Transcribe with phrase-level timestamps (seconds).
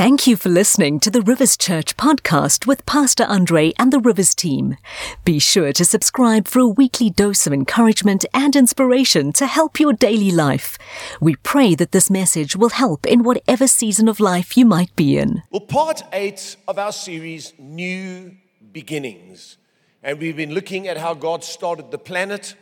[0.00, 4.34] Thank you for listening to the Rivers Church podcast with Pastor Andre and the Rivers
[4.34, 4.78] team.
[5.26, 9.92] Be sure to subscribe for a weekly dose of encouragement and inspiration to help your
[9.92, 10.78] daily life.
[11.20, 15.18] We pray that this message will help in whatever season of life you might be
[15.18, 15.42] in.
[15.50, 18.36] Well, part eight of our series, New
[18.72, 19.58] Beginnings.
[20.02, 22.54] And we've been looking at how God started the planet.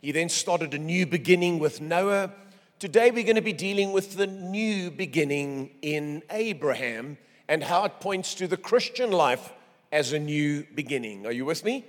[0.00, 2.30] He then started a new beginning with Noah.
[2.84, 7.16] Today, we're going to be dealing with the new beginning in Abraham
[7.48, 9.54] and how it points to the Christian life
[9.90, 11.24] as a new beginning.
[11.24, 11.86] Are you with me?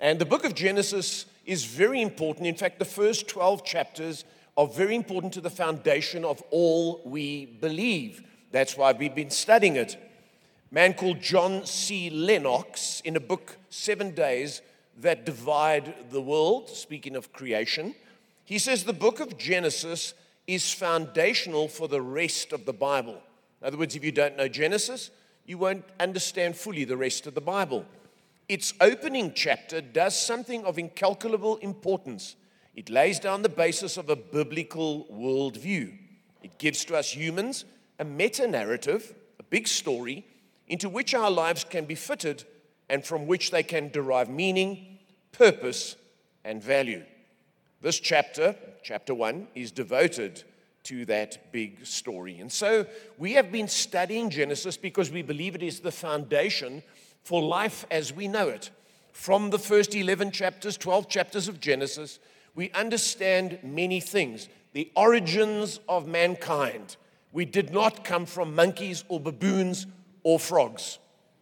[0.00, 2.46] And the book of Genesis is very important.
[2.46, 4.26] In fact, the first 12 chapters
[4.58, 8.22] are very important to the foundation of all we believe.
[8.52, 9.94] That's why we've been studying it.
[9.94, 12.10] A man called John C.
[12.10, 14.60] Lennox, in a book, Seven Days
[14.98, 17.94] That Divide the World, speaking of creation,
[18.44, 20.12] he says the book of Genesis
[20.46, 23.20] is foundational for the rest of the Bible.
[23.60, 25.10] In other words, if you don't know Genesis,
[25.46, 27.84] you won't understand fully the rest of the Bible.
[28.48, 32.36] Its opening chapter does something of incalculable importance.
[32.74, 35.96] It lays down the basis of a biblical worldview.
[36.42, 37.64] It gives to us humans
[37.98, 40.26] a meta narrative, a big story,
[40.68, 42.44] into which our lives can be fitted
[42.88, 44.98] and from which they can derive meaning,
[45.32, 45.96] purpose,
[46.44, 47.02] and value.
[47.84, 50.42] This chapter, chapter one, is devoted
[50.84, 52.40] to that big story.
[52.40, 52.86] And so
[53.18, 56.82] we have been studying Genesis because we believe it is the foundation
[57.24, 58.70] for life as we know it.
[59.12, 62.20] From the first 11 chapters, 12 chapters of Genesis,
[62.54, 64.48] we understand many things.
[64.72, 66.96] The origins of mankind.
[67.32, 69.86] We did not come from monkeys or baboons
[70.22, 71.00] or frogs.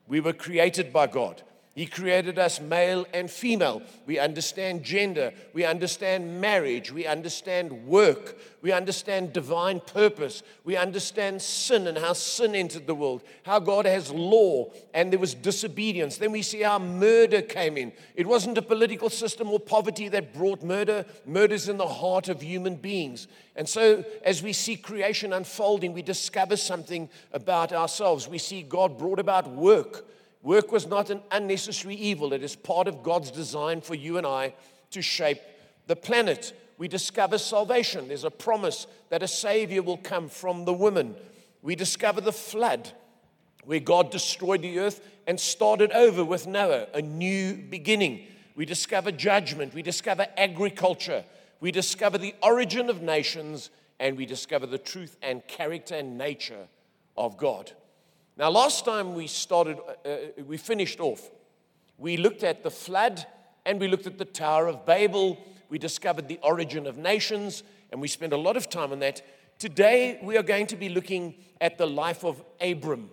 [0.09, 1.45] We were created by God.
[1.75, 3.81] He created us male and female.
[4.05, 5.33] We understand gender.
[5.55, 6.93] We understand marriage.
[6.93, 8.39] We understand work.
[8.61, 10.43] We understand divine purpose.
[10.65, 15.19] We understand sin and how sin entered the world, how God has law and there
[15.19, 16.19] was disobedience.
[16.19, 17.93] Then we see how murder came in.
[18.17, 22.43] It wasn't a political system or poverty that brought murder, murder's in the heart of
[22.43, 23.29] human beings.
[23.57, 28.29] And so, as we see creation unfolding, we discover something about ourselves.
[28.29, 30.07] We see God brought about work.
[30.43, 32.33] Work was not an unnecessary evil.
[32.33, 34.55] It is part of God's design for you and I
[34.91, 35.41] to shape
[35.87, 36.53] the planet.
[36.79, 38.09] We discover salvation.
[38.09, 41.15] There's a promise that a Savior will come from the woman.
[41.63, 42.91] We discover the flood,
[43.65, 48.27] where God destroyed the earth and started over with Noah, a new beginning.
[48.57, 49.75] We discover judgment.
[49.75, 51.25] We discover agriculture.
[51.61, 53.71] We discover the origin of nations.
[54.01, 56.67] And we discover the truth and character and nature
[57.17, 57.71] of God.
[58.37, 60.17] Now, last time we started, uh, uh,
[60.47, 61.31] we finished off,
[61.99, 63.27] we looked at the flood
[63.67, 65.39] and we looked at the Tower of Babel.
[65.69, 69.21] We discovered the origin of nations and we spent a lot of time on that.
[69.59, 73.11] Today, we are going to be looking at the life of Abram.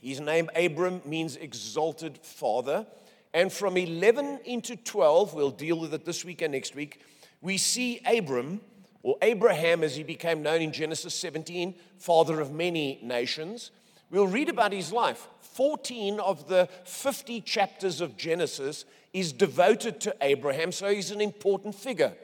[0.00, 2.86] His name, Abram, means exalted father.
[3.34, 7.00] And from 11 into 12, we'll deal with it this week and next week,
[7.40, 8.60] we see Abram,
[9.02, 13.72] or Abraham as he became known in Genesis 17, father of many nations.
[14.10, 15.28] We'll read about his life.
[15.40, 21.74] 14 of the 50 chapters of Genesis is devoted to Abraham, so he's an important
[21.74, 22.14] figure.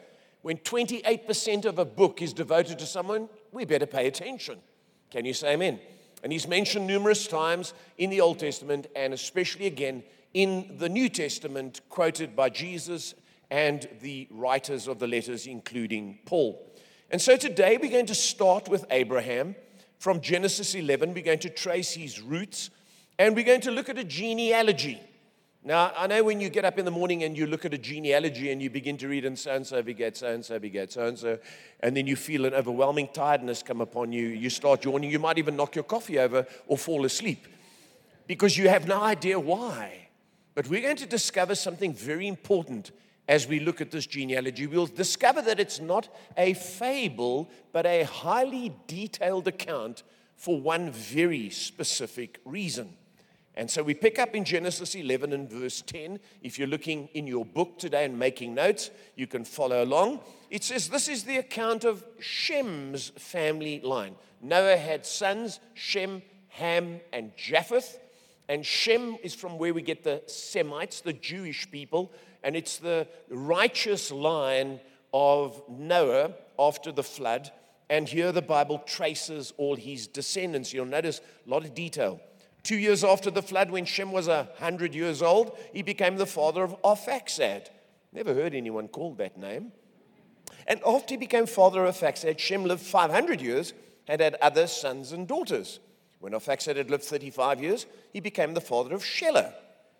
[0.42, 4.58] When 28% of a book is devoted to someone, we better pay attention.
[5.10, 5.80] Can you say amen?
[6.22, 10.02] And he's mentioned numerous times in the Old Testament and especially again
[10.32, 13.14] in the New Testament, quoted by Jesus
[13.50, 16.72] and the writers of the letters, including Paul.
[17.10, 19.54] And so today we're going to start with Abraham
[20.04, 21.14] from Genesis 11.
[21.14, 22.68] We're going to trace his roots
[23.18, 25.00] and we're going to look at a genealogy.
[25.64, 27.78] Now, I know when you get up in the morning and you look at a
[27.78, 30.92] genealogy and you begin to read, and so and so begat so and so begat
[30.92, 31.38] so and so,
[31.80, 35.38] and then you feel an overwhelming tiredness come upon you, you start yawning, you might
[35.38, 37.48] even knock your coffee over or fall asleep
[38.26, 40.08] because you have no idea why.
[40.54, 42.90] But we're going to discover something very important
[43.26, 48.02] as we look at this genealogy, we'll discover that it's not a fable, but a
[48.04, 50.02] highly detailed account
[50.36, 52.96] for one very specific reason.
[53.56, 56.18] And so we pick up in Genesis 11 and verse 10.
[56.42, 60.20] If you're looking in your book today and making notes, you can follow along.
[60.50, 64.16] It says, This is the account of Shem's family line.
[64.42, 68.00] Noah had sons, Shem, Ham, and Japheth.
[68.48, 72.12] And Shem is from where we get the Semites, the Jewish people
[72.44, 74.78] and it's the righteous line
[75.12, 77.50] of Noah after the flood.
[77.90, 80.72] And here the Bible traces all his descendants.
[80.72, 82.20] You'll notice a lot of detail.
[82.62, 86.26] Two years after the flood, when Shem was a hundred years old, he became the
[86.26, 87.68] father of Arphaxad.
[88.12, 89.72] Never heard anyone called that name.
[90.66, 93.74] And after he became father of Arphaxad, Shem lived 500 years
[94.06, 95.80] and had other sons and daughters.
[96.20, 99.52] When Arphaxad had lived 35 years, he became the father of Shelah.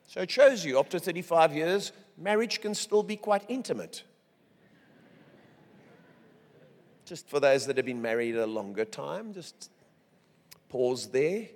[0.06, 4.02] So it shows you, after 35 years, marriage can still be quite intimate.
[7.04, 9.70] Just for those that have been married a longer time, just
[10.68, 11.48] pause there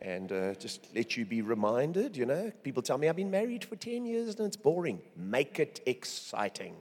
[0.00, 2.16] and uh, just let you be reminded.
[2.16, 5.00] You know, people tell me I've been married for 10 years and it's boring.
[5.16, 6.76] Make it exciting.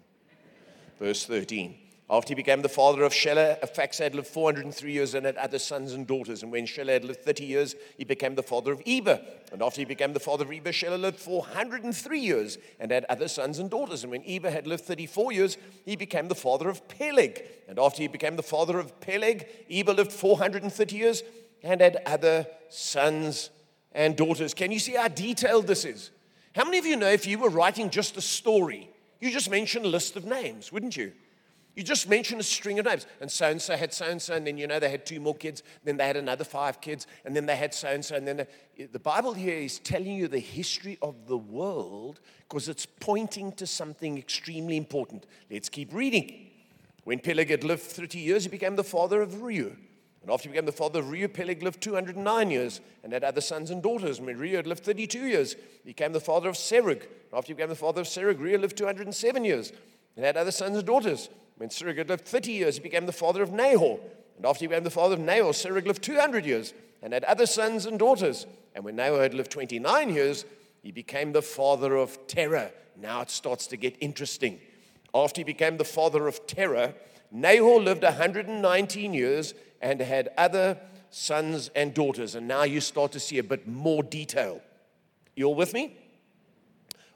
[0.99, 1.75] Verse 13.
[2.07, 5.93] After he became the father of Shelah, Arphaxad lived 403 years and had other sons
[5.93, 6.43] and daughters.
[6.43, 9.19] And when Shelah had lived 30 years, he became the father of Eber.
[9.51, 13.27] And after he became the father of Eber, Shelah lived 403 years and had other
[13.27, 14.03] sons and daughters.
[14.03, 17.43] And when Eber had lived 34 years, he became the father of Peleg.
[17.67, 21.23] And after he became the father of Peleg, Eber lived 430 years
[21.63, 23.49] and had other sons
[23.93, 24.53] and daughters.
[24.53, 26.11] Can you see how detailed this is?
[26.53, 29.83] How many of you know if you were writing just a story, you just mention
[29.85, 31.11] a list of names, wouldn't you?
[31.75, 33.05] You just mention a string of names.
[33.19, 35.19] And so and so had so and so, and then you know they had two
[35.19, 38.15] more kids, then they had another five kids, and then they had so and so.
[38.15, 38.37] And then
[38.77, 43.51] the, the Bible here is telling you the history of the world because it's pointing
[43.53, 45.25] to something extremely important.
[45.51, 46.49] Let's keep reading.
[47.03, 49.75] When Peleg had lived 30 years, he became the father of Reu.
[50.21, 53.41] And after he became the father of Reu, Peleg lived 209 years and had other
[53.41, 54.17] sons and daughters.
[54.17, 57.01] And Reu had lived 32 years, he became the father of Serug.
[57.01, 59.71] And after he became the father of Serug, Reu lived 207 years
[60.15, 61.29] and had other sons and daughters.
[61.57, 63.99] When Serug lived 30 years, he became the father of Nahor.
[64.37, 67.45] And after he became the father of Nahor, Serug lived 200 years and had other
[67.45, 68.45] sons and daughters.
[68.73, 70.45] And when Nahor had lived 29 years,
[70.81, 72.71] he became the father of Terah.
[72.97, 74.59] Now it starts to get interesting.
[75.13, 76.93] After he became the father of Terah,
[77.31, 80.77] Nahor lived 119 years and had other
[81.09, 82.35] sons and daughters.
[82.35, 84.61] And now you start to see a bit more detail.
[85.35, 85.97] You all with me?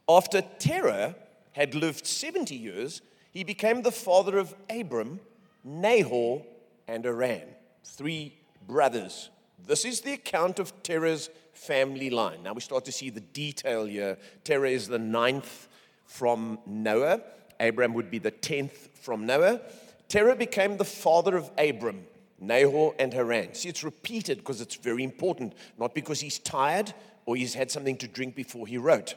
[0.07, 1.15] After Terah
[1.51, 5.19] had lived 70 years, he became the father of Abram,
[5.63, 6.43] Nahor,
[6.87, 7.43] and Haran,
[7.83, 8.35] three
[8.67, 9.29] brothers.
[9.65, 12.43] This is the account of Terah's family line.
[12.43, 14.17] Now we start to see the detail here.
[14.43, 15.67] Terah is the ninth
[16.05, 17.21] from Noah.
[17.59, 19.61] Abram would be the tenth from Noah.
[20.07, 22.05] Terah became the father of Abram,
[22.39, 23.53] Nahor, and Haran.
[23.53, 26.93] See, it's repeated because it's very important, not because he's tired
[27.25, 29.15] or he's had something to drink before he wrote.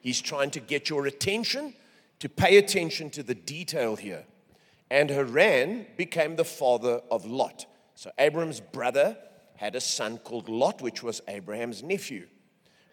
[0.00, 1.74] He's trying to get your attention
[2.20, 4.24] to pay attention to the detail here.
[4.90, 7.66] And Haran became the father of Lot.
[7.94, 9.16] So Abram's brother
[9.56, 12.26] had a son called Lot, which was Abraham's nephew.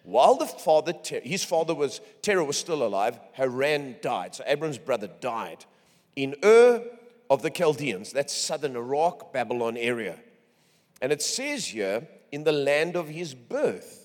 [0.02, 0.92] While the father,
[1.22, 4.34] his father was, Terah was still alive, Haran died.
[4.34, 5.64] So Abram's brother died
[6.14, 6.82] in Ur
[7.28, 8.12] of the Chaldeans.
[8.12, 10.18] That's southern Iraq, Babylon area.
[11.02, 13.95] And it says here, in the land of his birth.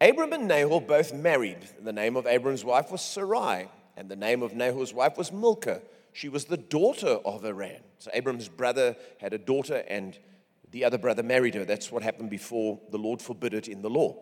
[0.00, 1.58] Abram and Nahor both married.
[1.80, 5.80] The name of Abram's wife was Sarai, and the name of Nahor's wife was Milcah.
[6.12, 7.80] She was the daughter of Haran.
[7.98, 10.18] So Abram's brother had a daughter, and
[10.70, 11.64] the other brother married her.
[11.64, 14.16] That's what happened before the Lord forbid it in the law.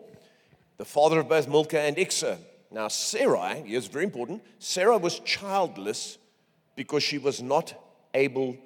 [0.77, 2.37] The father of both Milcah and Iscah.
[2.71, 6.17] Now, Sarai, here's very important Sarah was childless
[6.75, 7.73] because she was not
[8.13, 8.57] able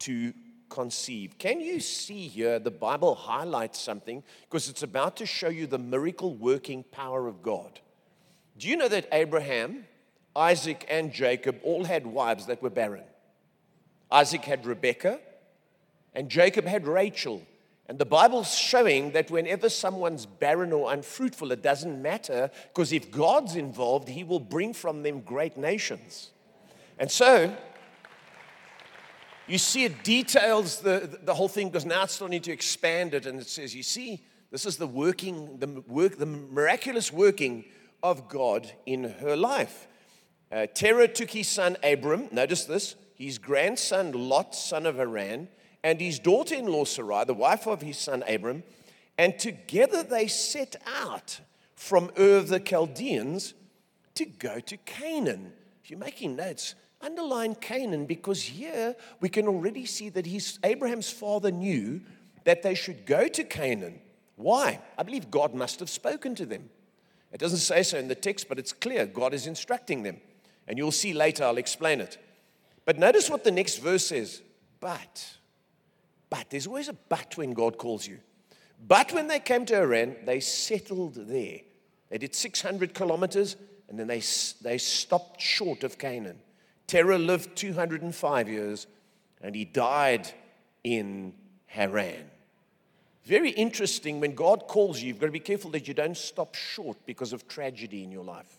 [0.00, 0.32] to
[0.72, 1.38] conceive.
[1.38, 5.78] Can you see here the Bible highlights something because it's about to show you the
[5.78, 7.78] miracle working power of God.
[8.58, 9.84] Do you know that Abraham,
[10.34, 13.04] Isaac, and Jacob all had wives that were barren?
[14.10, 15.20] Isaac had Rebekah,
[16.14, 17.42] and Jacob had Rachel.
[17.86, 23.10] And the Bible's showing that whenever someone's barren or unfruitful, it doesn't matter because if
[23.10, 26.30] God's involved, He will bring from them great nations.
[26.98, 27.54] And so,
[29.46, 33.26] you see, it details the, the whole thing because now it's starting to expand it,
[33.26, 37.64] and it says, You see, this is the working, the work, the miraculous working
[38.02, 39.88] of God in her life.
[40.50, 45.48] Uh, Terah took his son Abram, notice this, his grandson Lot, son of Haran,
[45.82, 48.62] and his daughter in law Sarai, the wife of his son Abram,
[49.18, 51.40] and together they set out
[51.74, 53.54] from Ur of the Chaldeans
[54.14, 55.52] to go to Canaan.
[55.82, 61.10] If you're making notes, underline Canaan because here we can already see that his, Abraham's
[61.10, 62.00] father knew
[62.44, 64.00] that they should go to Canaan.
[64.36, 64.80] Why?
[64.98, 66.70] I believe God must have spoken to them.
[67.32, 70.20] It doesn't say so in the text, but it's clear God is instructing them.
[70.68, 72.18] And you'll see later, I'll explain it.
[72.84, 74.42] But notice what the next verse says.
[74.80, 75.36] But,
[76.28, 78.18] but, there's always a but when God calls you.
[78.86, 81.60] But when they came to Haran, they settled there.
[82.10, 83.56] They did 600 kilometers
[83.88, 84.22] and then they,
[84.62, 86.38] they stopped short of Canaan.
[86.86, 88.86] Terah lived 205 years
[89.40, 90.30] and he died
[90.84, 91.34] in
[91.66, 92.30] Haran.
[93.24, 96.54] Very interesting when God calls you, you've got to be careful that you don't stop
[96.54, 98.56] short because of tragedy in your life.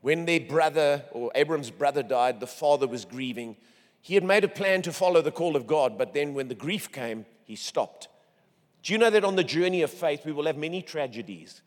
[0.00, 3.56] When their brother, or Abram's brother, died, the father was grieving.
[4.00, 6.54] He had made a plan to follow the call of God, but then when the
[6.54, 8.08] grief came, he stopped.
[8.82, 11.62] Do you know that on the journey of faith, we will have many tragedies?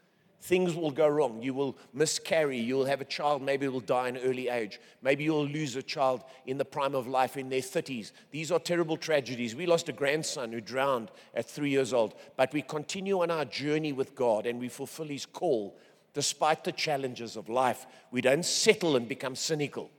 [0.48, 1.44] Things will go wrong.
[1.44, 2.58] You will miscarry.
[2.58, 4.80] You will have a child, maybe will die in early age.
[5.02, 8.14] Maybe you'll lose a child in the prime of life in their 30s.
[8.32, 9.58] These are terrible tragedies.
[9.58, 13.44] We lost a grandson who drowned at three years old, but we continue on our
[13.44, 15.78] journey with God and we fulfill his call
[16.14, 17.86] despite the challenges of life.
[18.12, 19.92] We don't settle and become cynical.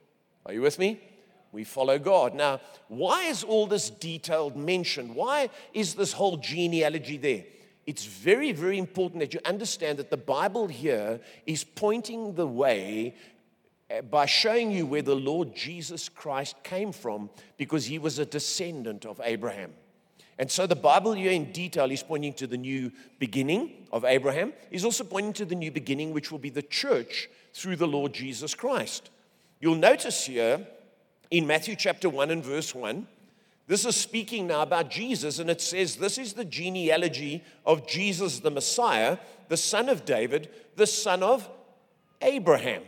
[0.47, 0.99] Are you with me?
[1.53, 2.35] We follow God.
[2.35, 5.15] Now, why is all this detailed mentioned?
[5.15, 7.45] Why is this whole genealogy there?
[7.89, 13.15] It's very, very important that you understand that the Bible here is pointing the way
[13.91, 18.27] uh, by showing you where the Lord Jesus Christ came from because he was a
[18.27, 19.73] descendant of Abraham.
[20.39, 24.53] And so the Bible here in detail is pointing to the new beginning of Abraham.
[24.71, 28.13] He's also pointing to the new beginning, which will be the church through the Lord
[28.13, 29.09] Jesus Christ.
[29.61, 30.67] You'll notice here
[31.31, 33.07] in Matthew chapter 1 and verse 1.
[33.69, 38.41] This is speaking now about Jesus, and it says, This is the genealogy of Jesus
[38.41, 41.49] the Messiah, the son of David, the son of
[42.23, 42.83] Abraham.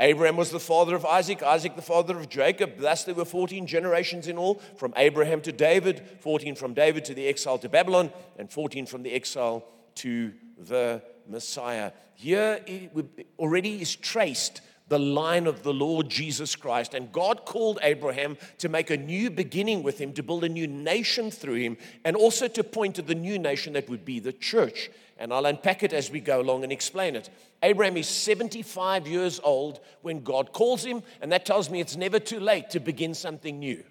[0.00, 2.78] Abraham was the father of Isaac, Isaac the father of Jacob.
[2.78, 7.14] Thus, there were 14 generations in all, from Abraham to David, 14 from David to
[7.14, 9.64] the exile to Babylon, and 14 from the exile
[9.96, 11.92] to the Messiah.
[12.14, 12.90] Here it
[13.38, 16.94] already is traced the line of the Lord Jesus Christ.
[16.94, 20.66] And God called Abraham to make a new beginning with him, to build a new
[20.66, 24.32] nation through him, and also to point to the new nation that would be the
[24.32, 24.90] church.
[25.18, 27.28] And I'll unpack it as we go along and explain it.
[27.62, 32.20] Abraham is 75 years old when God calls him, and that tells me it's never
[32.20, 33.82] too late to begin something new.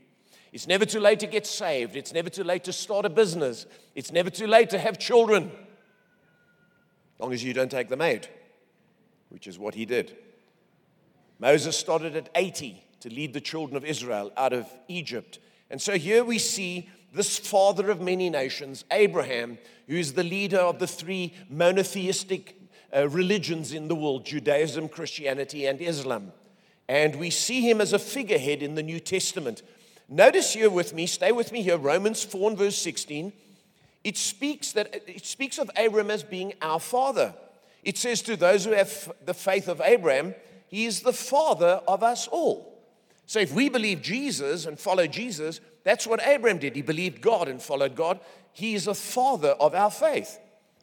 [0.54, 1.98] It's never too late to get saved.
[1.98, 3.66] It's never too late to start a business.
[3.94, 8.30] It's never too late to have children, as long as you don't take them out,
[9.30, 10.16] which is what he did.
[11.40, 15.40] Moses started at 80 to lead the children of Israel out of Egypt.
[15.70, 20.58] And so here we see this father of many nations, Abraham, who is the leader
[20.58, 22.56] of the three monotheistic
[22.96, 26.32] uh, religions in the world Judaism, Christianity, and Islam.
[26.88, 29.62] And we see him as a figurehead in the New Testament.
[30.10, 33.34] Notice here with me, stay with me here, Romans 4 and verse 16.
[34.04, 37.34] It speaks, that, it speaks of Abraham as being our father.
[37.84, 40.34] It says to those who have the faith of Abraham,
[40.68, 42.78] he is the father of us all.
[43.26, 46.76] So if we believe Jesus and follow Jesus, that's what Abraham did.
[46.76, 48.20] He believed God and followed God.
[48.54, 50.40] He is a father of our faith.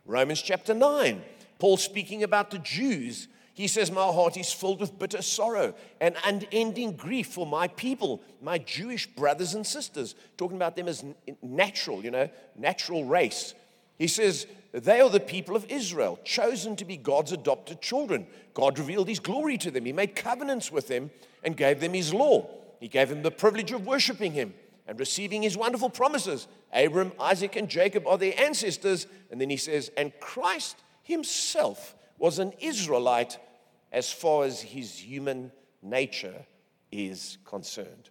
[0.06, 1.22] Romans chapter 9,
[1.58, 3.28] Paul speaking about the Jews.
[3.54, 8.20] He says, My heart is filled with bitter sorrow and unending grief for my people,
[8.42, 10.14] my Jewish brothers and sisters.
[10.36, 11.04] Talking about them as
[11.40, 13.54] natural, you know, natural race.
[13.98, 18.26] He says, They are the people of Israel, chosen to be God's adopted children.
[18.54, 19.84] God revealed his glory to them.
[19.84, 21.12] He made covenants with them
[21.44, 22.50] and gave them his law.
[22.80, 24.52] He gave them the privilege of worshiping him
[24.88, 26.48] and receiving his wonderful promises.
[26.72, 29.06] Abram, Isaac, and Jacob are their ancestors.
[29.30, 33.38] And then he says, And Christ himself was an Israelite
[33.92, 35.52] as far as his human
[35.82, 36.46] nature
[36.90, 38.10] is concerned.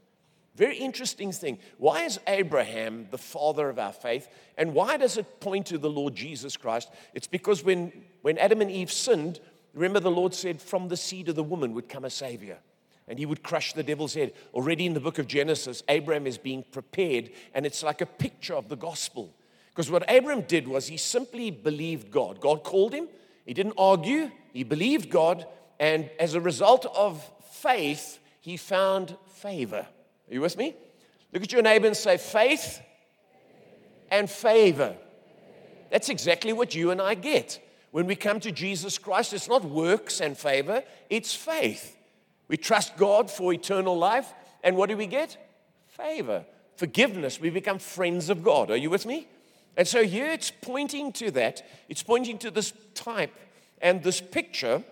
[0.56, 1.58] Very interesting thing.
[1.78, 4.28] Why is Abraham the father of our faith?
[4.58, 6.92] And why does it point to the Lord Jesus Christ?
[7.16, 7.92] It's because when,
[8.22, 9.40] when Adam and Eve sinned,
[9.74, 12.60] remember the Lord said, From the seed of the woman would come a savior.
[13.08, 14.34] And he would crush the devil's head.
[14.54, 18.54] Already in the book of Genesis, Abraham is being prepared, and it's like a picture
[18.54, 19.36] of the gospel.
[19.70, 22.40] Because what Abraham did was he simply believed God.
[22.40, 23.10] God called him,
[23.46, 25.46] he didn't argue, he believed God,
[25.80, 29.88] and as a result of faith, he found favor.
[30.30, 30.76] Are you with me?
[31.32, 32.82] Look at your neighbor and say, faith
[34.10, 34.96] and favor.
[35.90, 37.60] That's exactly what you and I get.
[37.92, 41.98] When we come to Jesus Christ, it's not works and favor, it's faith.
[42.48, 45.38] We trust God for eternal life, and what do we get?
[45.88, 47.40] Favor, forgiveness.
[47.40, 48.72] We become friends of God.
[48.72, 49.28] Are you with me?
[49.78, 51.64] And so here it's pointing to that.
[51.90, 53.34] It's pointing to this type
[53.82, 54.84] and this picture,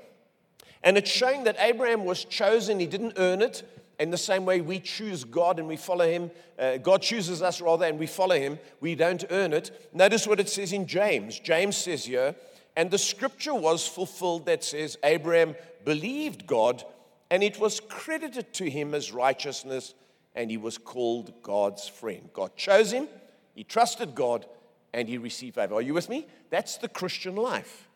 [0.84, 3.64] and it's showing that Abraham was chosen, he didn't earn it,
[4.02, 7.62] in the same way we choose God and we follow Him, uh, God chooses us
[7.62, 9.90] rather and we follow Him, we don't earn it.
[9.94, 11.40] Notice what it says in James.
[11.40, 12.36] James says here,
[12.76, 15.56] and the scripture was fulfilled that says, Abraham
[15.86, 16.84] believed God
[17.30, 19.94] and it was credited to him as righteousness
[20.34, 22.30] and he was called God's friend.
[22.34, 23.08] God chose him,
[23.54, 24.46] he trusted God,
[24.94, 25.76] and he received favor.
[25.76, 26.28] Are you with me?
[26.50, 27.88] That's the Christian life.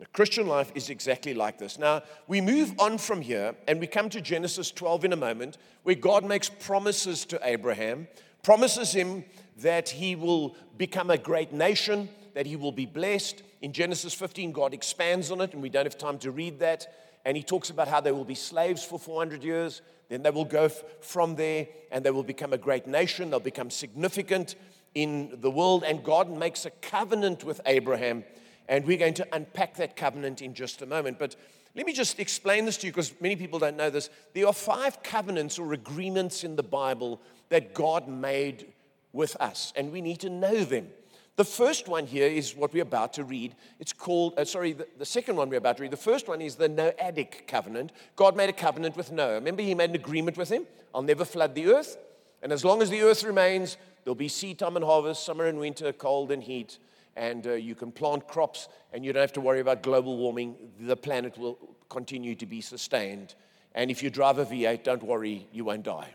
[0.00, 1.78] The Christian life is exactly like this.
[1.78, 5.58] Now, we move on from here and we come to Genesis 12 in a moment,
[5.82, 8.08] where God makes promises to Abraham,
[8.42, 9.24] promises him
[9.58, 13.42] that he will become a great nation, that he will be blessed.
[13.60, 16.86] In Genesis 15, God expands on it, and we don't have time to read that.
[17.26, 20.46] And he talks about how they will be slaves for 400 years, then they will
[20.46, 24.54] go from there and they will become a great nation, they'll become significant.
[24.94, 28.24] in the world, and God makes a covenant with Abraham.
[28.70, 31.18] And we're going to unpack that covenant in just a moment.
[31.18, 31.36] But
[31.74, 34.08] let me just explain this to you because many people don't know this.
[34.32, 38.72] There are five covenants or agreements in the Bible that God made
[39.12, 40.88] with us, and we need to know them.
[41.36, 43.54] The first one here is what we're about to read.
[43.78, 45.90] It's called, uh, sorry, the, the, second one we're about to read.
[45.90, 47.92] The first one is the Noahic covenant.
[48.14, 49.34] God made a covenant with Noah.
[49.34, 51.96] Remember, he made an agreement with him I'll never flood the earth.
[52.42, 55.58] And as long as the earth remains, there'll be seed time and harvest, summer and
[55.58, 56.78] winter, cold and heat.
[57.20, 60.56] And uh, you can plant crops and you don't have to worry about global warming.
[60.80, 61.58] The planet will
[61.90, 63.34] continue to be sustained.
[63.74, 66.14] And if you drive a V8, don't worry, you won't die.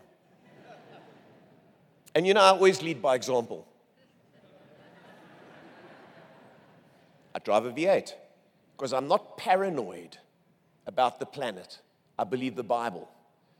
[2.16, 3.68] and you know, I always lead by example.
[7.32, 8.12] I drive a V8
[8.76, 10.18] because I'm not paranoid
[10.88, 11.78] about the planet.
[12.18, 13.08] I believe the Bible.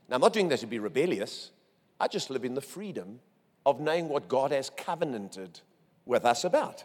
[0.09, 1.51] Now, I'm not doing that to be rebellious.
[1.97, 3.21] I just live in the freedom
[3.65, 5.61] of knowing what God has covenanted
[6.05, 6.83] with us about.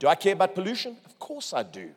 [0.00, 0.96] Do I care about pollution?
[1.04, 1.90] Of course I do.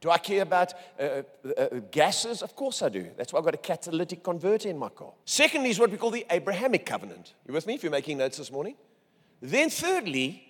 [0.00, 2.42] Do I care about uh, uh, uh, gases?
[2.42, 3.08] Of course I do.
[3.16, 5.12] That's why I've got a catalytic converter in my car.
[5.24, 7.34] Secondly, is what we call the Abrahamic covenant.
[7.46, 8.74] You with me if you're making notes this morning?
[9.40, 10.42] Then, thirdly,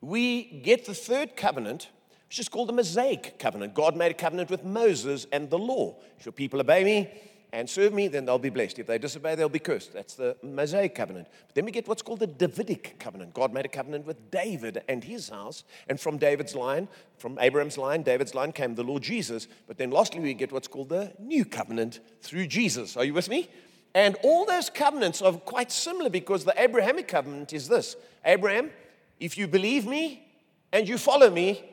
[0.00, 1.88] we get the third covenant,
[2.28, 3.74] which is called the Mosaic covenant.
[3.74, 5.96] God made a covenant with Moses and the law.
[6.24, 7.10] Your people obey me,
[7.52, 8.78] and serve me, then they'll be blessed.
[8.78, 9.92] If they disobey, they'll be cursed.
[9.92, 11.28] That's the Mosaic covenant.
[11.48, 13.34] But then we get what's called the Davidic covenant.
[13.34, 15.64] God made a covenant with David and his house.
[15.88, 16.86] And from David's line,
[17.18, 19.48] from Abraham's line, David's line came the Lord Jesus.
[19.66, 22.96] But then lastly, we get what's called the New covenant through Jesus.
[22.96, 23.48] Are you with me?
[23.94, 28.70] And all those covenants are quite similar because the Abrahamic covenant is this Abraham,
[29.18, 30.26] if you believe me
[30.72, 31.64] and you follow me,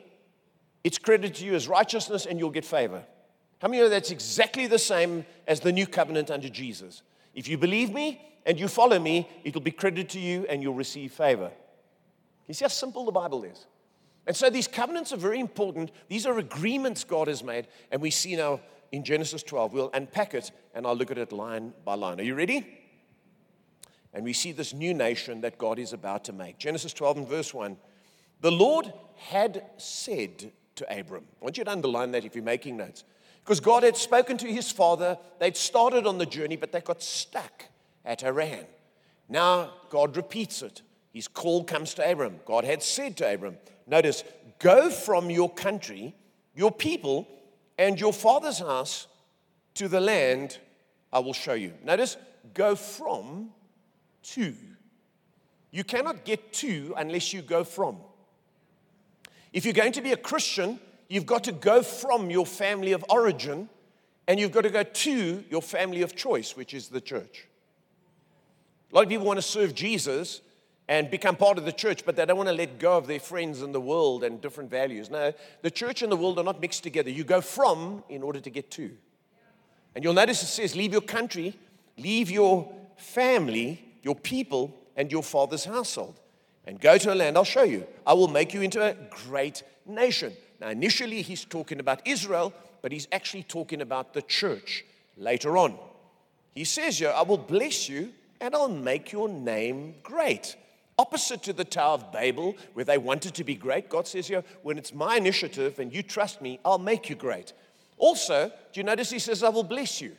[0.82, 3.04] it's credited to you as righteousness and you'll get favor.
[3.60, 7.02] How many know that's exactly the same as the new covenant under Jesus?
[7.34, 10.74] If you believe me and you follow me, it'll be credited to you and you'll
[10.74, 11.50] receive favor.
[12.46, 13.66] You see how simple the Bible is?
[14.26, 15.90] And so these covenants are very important.
[16.08, 18.60] These are agreements God has made, and we see now
[18.92, 19.72] in Genesis 12.
[19.72, 22.20] We'll unpack it and I'll look at it line by line.
[22.20, 22.66] Are you ready?
[24.14, 26.58] And we see this new nation that God is about to make.
[26.58, 27.76] Genesis 12 and verse 1.
[28.40, 32.76] The Lord had said to Abram, I want you to underline that if you're making
[32.76, 33.04] notes.
[33.44, 35.16] Because God had spoken to his father.
[35.38, 37.64] They'd started on the journey, but they got stuck
[38.04, 38.66] at Haran.
[39.28, 40.82] Now God repeats it.
[41.12, 42.40] His call comes to Abram.
[42.44, 44.24] God had said to Abram, Notice,
[44.58, 46.14] go from your country,
[46.54, 47.26] your people,
[47.78, 49.06] and your father's house
[49.74, 50.58] to the land
[51.12, 51.72] I will show you.
[51.84, 52.16] Notice,
[52.54, 53.50] go from
[54.22, 54.54] to.
[55.70, 57.98] You cannot get to unless you go from.
[59.52, 63.04] If you're going to be a Christian, You've got to go from your family of
[63.08, 63.68] origin
[64.26, 67.46] and you've got to go to your family of choice, which is the church.
[68.92, 70.42] A lot of people want to serve Jesus
[70.86, 73.20] and become part of the church, but they don't want to let go of their
[73.20, 75.10] friends in the world and different values.
[75.10, 77.10] No, the church and the world are not mixed together.
[77.10, 78.90] You go from in order to get to.
[79.94, 81.58] And you'll notice it says, leave your country,
[81.96, 86.20] leave your family, your people, and your father's household,
[86.66, 87.86] and go to a land I'll show you.
[88.06, 88.94] I will make you into a
[89.26, 90.32] great nation.
[90.60, 94.84] Now, initially, he's talking about Israel, but he's actually talking about the church
[95.16, 95.78] later on.
[96.54, 100.56] He says here, I will bless you and I'll make your name great.
[100.98, 104.42] Opposite to the Tower of Babel, where they wanted to be great, God says here,
[104.62, 107.52] when it's my initiative and you trust me, I'll make you great.
[107.96, 110.16] Also, do you notice he says, I will bless you?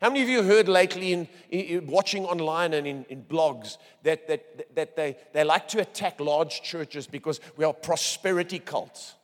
[0.00, 4.26] How many of you heard lately in, in watching online and in, in blogs that,
[4.26, 9.14] that, that they, they like to attack large churches because we are prosperity cults?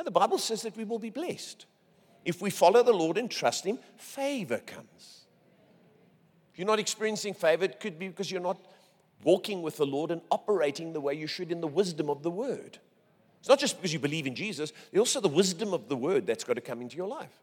[0.00, 1.66] No, the Bible says that we will be blessed.
[2.24, 5.26] If we follow the Lord and trust Him, favor comes.
[6.50, 8.58] If you're not experiencing favor, it could be because you're not
[9.22, 12.30] walking with the Lord and operating the way you should in the wisdom of the
[12.30, 12.78] Word.
[13.40, 16.26] It's not just because you believe in Jesus, there's also the wisdom of the Word
[16.26, 17.38] that's got to come into your life.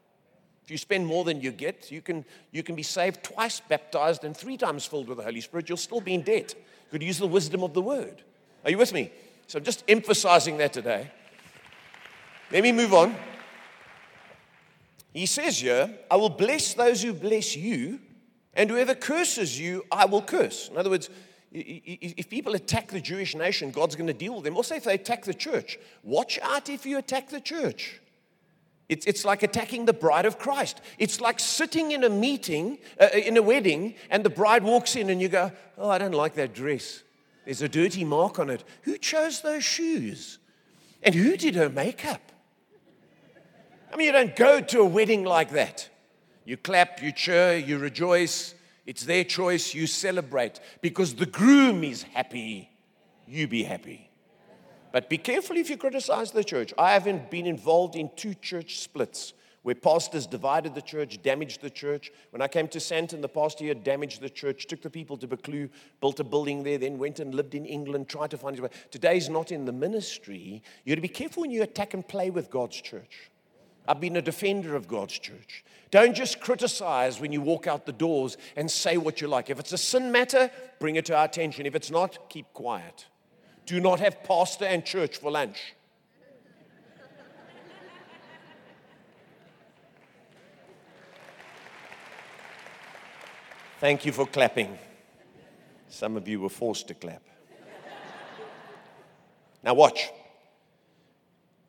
[0.64, 4.24] If you spend more than you get, you can, you can be saved twice, baptized,
[4.24, 5.68] and three times filled with the Holy Spirit.
[5.68, 6.56] You'll still be in debt.
[6.56, 8.20] You could use the wisdom of the Word.
[8.64, 9.12] Are you with me?
[9.46, 11.12] So I'm just emphasizing that today.
[12.50, 13.14] Let me move on.
[15.12, 18.00] He says here, I will bless those who bless you,
[18.54, 20.68] and whoever curses you, I will curse.
[20.68, 21.10] In other words,
[21.52, 24.56] if people attack the Jewish nation, God's going to deal with them.
[24.56, 28.00] Also, if they attack the church, watch out if you attack the church.
[28.88, 30.80] It's, it's like attacking the bride of Christ.
[30.98, 35.10] It's like sitting in a meeting, uh, in a wedding, and the bride walks in
[35.10, 37.02] and you go, Oh, I don't like that dress.
[37.44, 38.64] There's a dirty mark on it.
[38.82, 40.38] Who chose those shoes?
[41.02, 42.32] And who did her makeup?
[43.92, 45.88] I mean, you don't go to a wedding like that.
[46.44, 48.54] You clap, you cheer, you rejoice.
[48.86, 52.70] It's their choice, you celebrate because the groom is happy
[53.28, 54.10] you be happy.
[54.90, 56.72] But be careful if you criticize the church.
[56.78, 61.68] I haven't been involved in two church splits where pastors divided the church, damaged the
[61.68, 62.10] church.
[62.30, 65.28] When I came to Sandton, the pastor here damaged the church, took the people to
[65.28, 65.68] Buccleuch,
[66.00, 68.70] built a building there, then went and lived in England, tried to find his way.
[68.90, 70.62] Today's not in the ministry.
[70.84, 73.30] You got to be careful when you attack and play with God's church.
[73.88, 75.64] I've been a defender of God's church.
[75.90, 79.48] Don't just criticize when you walk out the doors and say what you like.
[79.48, 81.64] If it's a sin matter, bring it to our attention.
[81.64, 83.06] If it's not, keep quiet.
[83.64, 85.74] Do not have pastor and church for lunch.
[93.80, 94.76] Thank you for clapping.
[95.88, 97.22] Some of you were forced to clap.
[99.62, 100.10] Now, watch.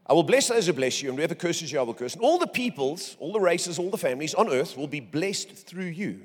[0.09, 2.15] I will bless those who bless you, and whoever curses you, I will curse.
[2.15, 5.51] And all the peoples, all the races, all the families on earth will be blessed
[5.51, 6.21] through you.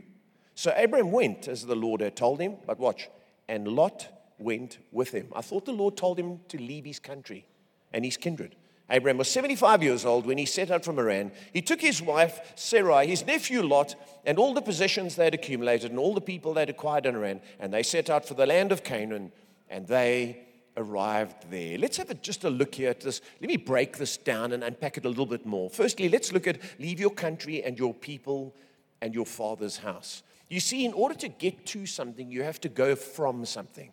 [0.55, 3.11] So Abraham went as the Lord had told him, but watch,
[3.47, 5.29] and Lot went with him.
[5.37, 7.47] I thought the Lord told him to leave his country
[7.92, 8.57] and his kindred.
[8.88, 11.33] Abraham was 75 years old when he set out from Haran.
[11.53, 15.90] He took his wife Sarai, his nephew Lot, and all the possessions they had accumulated
[15.90, 18.47] and all the people they had acquired in Haran, and they set out for the
[18.47, 19.33] land of Canaan,
[19.68, 20.38] and they
[20.77, 21.79] arrived there.
[21.79, 23.21] Let's have a, just a look here at this.
[23.41, 25.71] Let me break this down and unpack it a little bit more.
[25.71, 28.55] Firstly, let's look at leave your country and your people
[29.01, 30.23] and your father's house.
[30.49, 33.91] You see, in order to get to something, you have to go from something.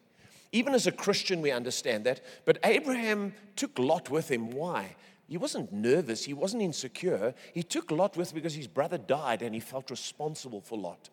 [0.51, 2.21] Even as a Christian, we understand that.
[2.45, 4.51] But Abraham took Lot with him.
[4.51, 4.95] Why?
[5.27, 7.33] He wasn't nervous, he wasn't insecure.
[7.53, 11.09] He took Lot with because his brother died and he felt responsible for Lot.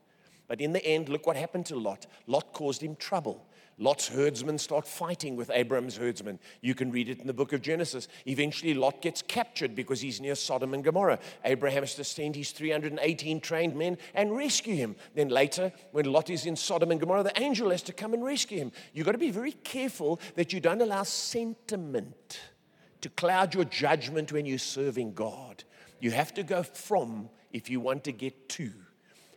[0.48, 2.07] But in the end, look what happened to Lot.
[2.26, 3.46] Lot caused him trouble.
[3.80, 6.40] Lot's herdsmen start fighting with Abram's herdsmen.
[6.60, 8.08] You can read it in the book of Genesis.
[8.26, 11.20] Eventually, Lot gets captured because he's near Sodom and Gomorrah.
[11.44, 14.96] Abraham has to send his 318 trained men and rescue him.
[15.14, 18.24] Then later, when Lot is in Sodom and Gomorrah, the angel has to come and
[18.24, 18.72] rescue him.
[18.92, 22.40] You've got to be very careful that you don't allow sentiment
[23.00, 25.62] to cloud your judgment when you're serving God.
[26.00, 28.72] You have to go from if you want to get to.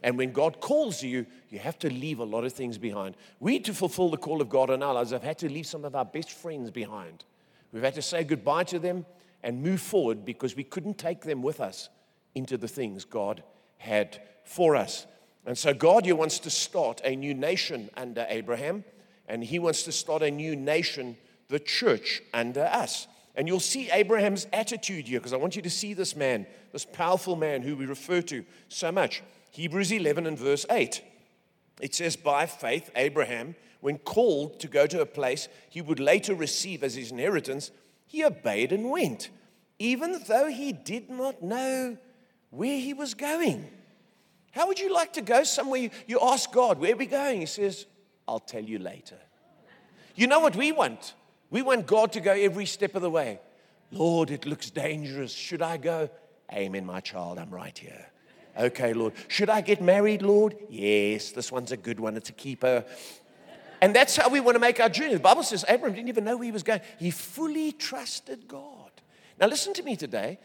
[0.03, 3.15] And when God calls you, you have to leave a lot of things behind.
[3.39, 5.85] We, to fulfill the call of God in our lives, have had to leave some
[5.85, 7.23] of our best friends behind.
[7.71, 9.05] We've had to say goodbye to them
[9.43, 11.89] and move forward because we couldn't take them with us
[12.35, 13.43] into the things God
[13.77, 15.05] had for us.
[15.45, 18.83] And so, God here wants to start a new nation under Abraham,
[19.27, 23.07] and He wants to start a new nation, the church, under us.
[23.35, 26.85] And you'll see Abraham's attitude here because I want you to see this man, this
[26.85, 29.23] powerful man who we refer to so much.
[29.51, 31.03] Hebrews 11 and verse 8.
[31.81, 36.33] It says, By faith, Abraham, when called to go to a place he would later
[36.33, 37.71] receive as his inheritance,
[38.07, 39.29] he obeyed and went,
[39.79, 41.97] even though he did not know
[42.49, 43.69] where he was going.
[44.51, 45.89] How would you like to go somewhere?
[46.07, 47.39] You, ask God, Where are we going?
[47.39, 47.85] He says,
[48.27, 49.17] I'll tell you later.
[50.15, 51.13] You know what we want?
[51.49, 53.39] We want God to go every step of the way.
[53.91, 55.33] Lord, it looks dangerous.
[55.33, 56.09] Should I go?
[56.53, 58.10] Amen, my child, I'm right here.
[58.57, 59.13] Okay, Lord.
[59.27, 60.55] Should I get married, Lord?
[60.69, 62.17] Yes, this one's a good one.
[62.17, 62.85] It's a keeper.
[63.81, 65.13] And that's how we want to make our journey.
[65.13, 68.91] The Bible says Abraham didn't even know where he was going, he fully trusted God.
[69.39, 70.37] Now, listen to me today.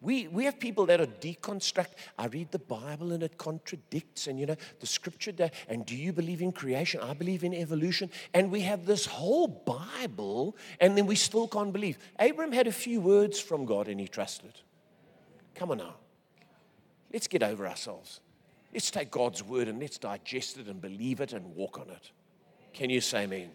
[0.00, 1.88] We, we have people that are deconstruct.
[2.18, 5.32] I read the Bible and it contradicts, and you know, the scripture.
[5.32, 7.00] That, and do you believe in creation?
[7.00, 8.10] I believe in evolution.
[8.34, 11.98] And we have this whole Bible, and then we still can't believe.
[12.20, 14.52] Abraham had a few words from God and he trusted.
[15.54, 15.94] Come on now.
[17.12, 18.20] Let's get over ourselves.
[18.72, 22.10] Let's take God's word and let's digest it and believe it and walk on it.
[22.74, 23.50] Can you say amen?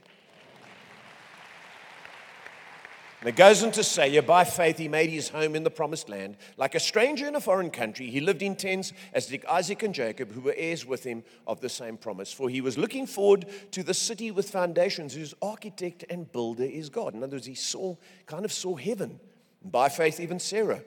[3.19, 6.09] And it goes on to say, by faith he made his home in the promised
[6.09, 6.37] land.
[6.57, 9.93] Like a stranger in a foreign country, he lived in tents as did Isaac and
[9.93, 12.33] Jacob, who were heirs with him of the same promise.
[12.33, 16.89] For he was looking forward to the city with foundations, whose architect and builder is
[16.89, 17.13] God.
[17.13, 19.19] In other words, he saw, kind of saw heaven.
[19.61, 20.81] And by faith, even Sarah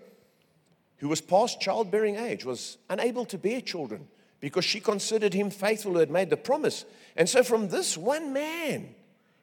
[1.04, 4.08] who was past childbearing age, was unable to bear children
[4.40, 6.86] because she considered him faithful who had made the promise.
[7.14, 8.94] And so, from this one man,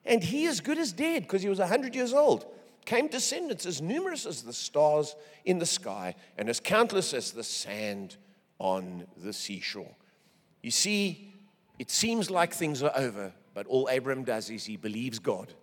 [0.04, 2.48] and he as good as dead because he was 100 years old,
[2.86, 7.44] came descendants as numerous as the stars in the sky and as countless as the
[7.44, 8.18] sand
[8.58, 9.96] on the seashore.
[10.64, 11.32] You see,
[11.78, 15.54] it seems like things are over, but all Abram does is he believes God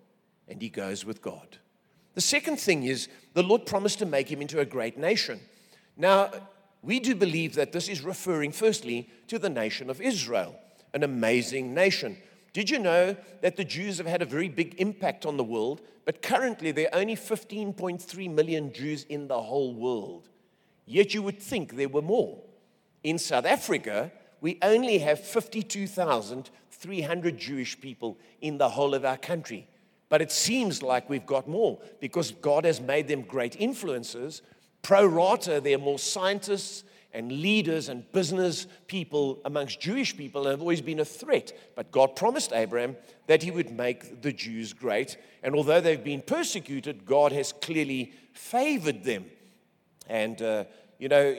[0.47, 1.59] and he goes with God.
[2.15, 5.41] The second thing is the Lord promised to make him into a great nation.
[5.99, 6.31] Now,
[6.81, 10.59] we do believe that this is referring, firstly, to the nation of Israel,
[10.95, 12.17] an amazing nation.
[12.53, 15.83] Did you know that the Jews have had a very big impact on the world,
[16.05, 20.29] but currently there are only 15.3 million Jews in the whole world?
[20.87, 22.39] Yet you would think there were more.
[23.03, 29.67] In South Africa, we only have 52,300 Jewish people in the whole of our country.
[30.09, 34.43] But it seems like we've got more because God has made them great influences.
[34.83, 40.83] Pro rata, they're more scientists and leaders and business people amongst Jewish people have always
[40.83, 41.53] been a threat.
[41.75, 45.17] But God promised Abraham that he would make the Jews great.
[45.43, 49.27] And although they've been persecuted, God has clearly favored them.
[50.07, 50.65] And, uh,
[50.99, 51.35] you know,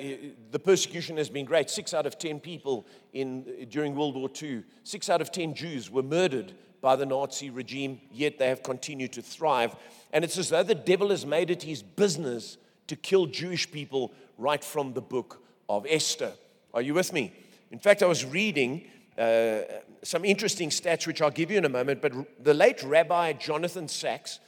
[0.52, 1.70] the persecution has been great.
[1.70, 5.92] Six out of 10 people in, during World War II, six out of 10 Jews
[5.92, 9.76] were murdered by the Nazi regime, yet they have continued to thrive.
[10.14, 12.58] And it's as though the devil has made it his business
[12.90, 16.34] to kill Jewish people right from the book of Esther.
[16.74, 17.34] Are you with me?
[17.72, 18.86] In fact, I was reading
[19.18, 19.62] uh,
[20.04, 23.88] some interesting stats, which I'll give you in a moment, but the late Rabbi Jonathan
[23.88, 24.40] Sacks,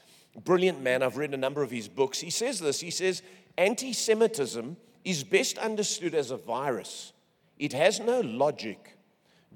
[0.43, 3.21] brilliant man, I've read a number of his books, he says this he says,
[3.57, 7.13] anti Semitism is best understood as a virus,
[7.59, 8.97] it has no logic.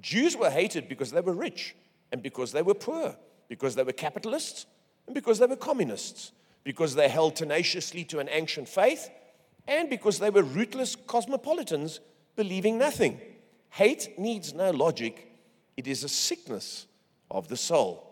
[0.02, 1.76] Jews were hated because they were rich
[2.12, 3.16] and because they were poor,
[3.48, 4.66] because they were capitalists
[5.08, 6.34] and because they were communists,
[6.66, 9.10] because they held tenaciously to an ancient faith
[9.68, 12.02] and because they were rootless cosmopolitans
[12.36, 13.22] believing nothing.
[13.70, 15.32] Hate needs no logic,
[15.78, 16.88] it is a sickness
[17.32, 18.12] of the soul.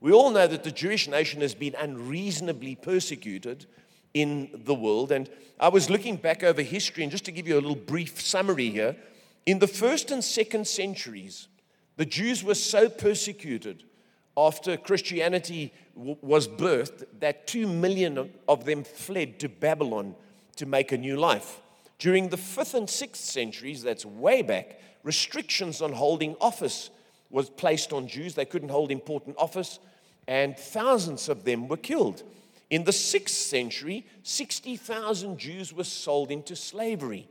[0.00, 3.64] We all know that the Jewish nation has been unreasonably persecuted
[4.12, 5.12] in the world.
[5.12, 8.20] And I was looking back over history, and just to give you a little brief
[8.20, 8.96] summary here,
[9.46, 11.48] in the first and second centuries,
[11.96, 13.84] the Jews were so persecuted
[14.36, 20.14] after Christianity w- was birthed that two million of them fled to Babylon
[20.56, 21.60] to make a new life.
[21.98, 26.90] During the fifth and sixth centuries, that's way back, restrictions on holding office
[27.30, 28.34] was placed on Jews.
[28.34, 29.78] They couldn't hold important office,
[30.26, 32.22] and thousands of them were killed.
[32.70, 37.28] In the sixth century, 60,000 Jews were sold into slavery.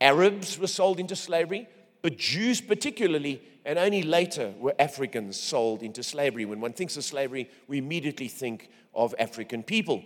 [0.00, 1.68] Arabs were sold into slavery,
[2.02, 6.44] but Jews particularly, and only later were Africans sold into slavery.
[6.44, 10.04] When one thinks of slavery, we immediately think of African people.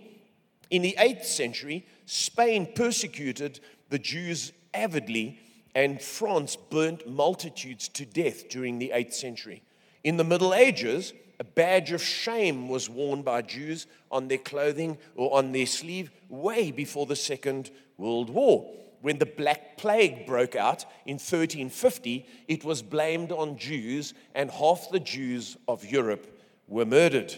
[0.71, 5.39] In the 8th century, Spain persecuted the Jews avidly,
[5.75, 9.61] and France burnt multitudes to death during the 8th century.
[10.03, 14.97] In the Middle Ages, a badge of shame was worn by Jews on their clothing
[15.15, 20.55] or on their sleeve way before the Second World War when the Black Plague broke
[20.55, 26.85] out in 1350, it was blamed on Jews, and half the Jews of Europe were
[26.85, 27.33] murdered.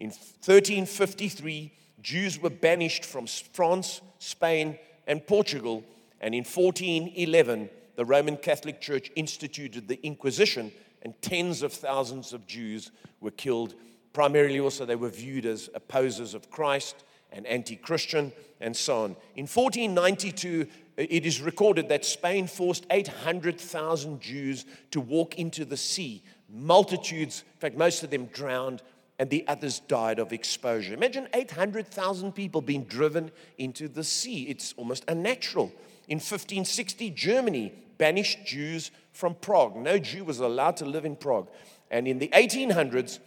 [0.00, 5.82] In 1353, Jews were banished from France, Spain, and Portugal,
[6.20, 10.70] and in 1411, the Roman Catholic Church instituted the Inquisition,
[11.02, 12.90] and tens of thousands of Jews
[13.20, 13.74] were killed.
[14.12, 19.10] Primarily, also, they were viewed as opposers of Christ and anti Christian, and so on.
[19.36, 20.66] In 1492,
[20.98, 26.22] it is recorded that Spain forced 800,000 Jews to walk into the sea.
[26.50, 28.82] Multitudes, in fact, most of them drowned,
[29.20, 30.94] and the others died of exposure.
[30.94, 34.44] Imagine 800,000 people being driven into the sea.
[34.44, 35.72] It's almost unnatural.
[36.08, 39.76] In 1560, Germany banished Jews from Prague.
[39.76, 41.48] No Jew was allowed to live in Prague.
[41.90, 43.18] And in the 1800s,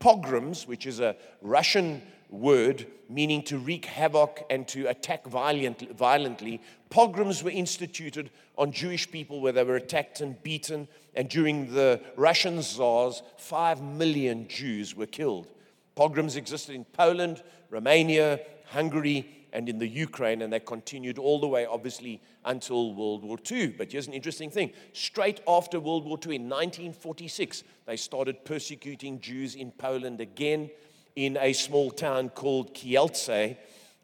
[0.00, 6.60] pogroms, which is a Russian word meaning to wreak havoc and to attack violent, violently.
[6.88, 10.86] Pogroms were instituted on Jewish people where they were attacked and beaten.
[11.14, 15.48] And during the Russian Tsars, five million Jews were killed.
[15.96, 21.48] Pogroms existed in Poland, Romania, Hungary, and in the Ukraine, and they continued all the
[21.48, 23.68] way, obviously, until World War II.
[23.68, 24.70] But here's an interesting thing.
[24.92, 30.70] Straight after World War II, in 1946, they started persecuting Jews in Poland again
[31.16, 33.56] in a small town called Kielce,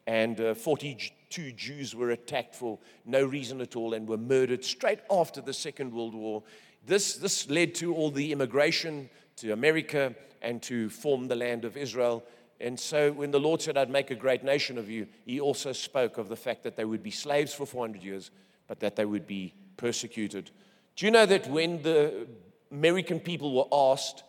[0.05, 4.99] and uh, 42 Jews were attacked for no reason at all and were murdered straight
[5.11, 6.43] after the Second World War.
[6.85, 11.75] This, this led to all the immigration to America and to form the land of
[11.77, 12.23] Israel.
[12.59, 15.73] And so, when the Lord said, I'd make a great nation of you, He also
[15.73, 18.31] spoke of the fact that they would be slaves for 400 years,
[18.67, 20.49] but that they would be persecuted.
[20.95, 22.27] Do you know that when the
[22.71, 24.23] American people were asked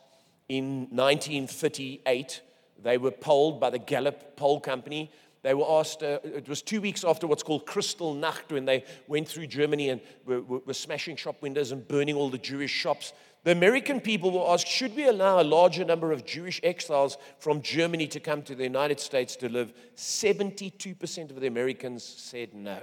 [0.49, 2.43] in 1938
[2.83, 5.11] they were polled by the Gallup poll company.
[5.43, 9.29] They were asked, uh, it was two weeks after what's called Kristallnacht when they went
[9.29, 13.13] through Germany and were, were, were smashing shop windows and burning all the Jewish shops.
[13.45, 17.63] The American people were asked, should we allow a larger number of Jewish exiles from
[17.63, 19.73] Germany to come to the United States to live?
[19.97, 22.81] 72% of the Americans said no.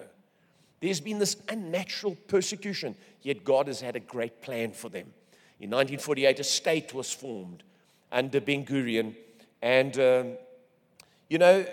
[0.80, 5.14] There's been this unnatural persecution, yet God has had a great plan for them.
[5.60, 7.64] In 1948, a state was formed
[8.12, 9.16] under Ben Gurion
[9.66, 10.38] and, um,
[11.28, 11.66] you know,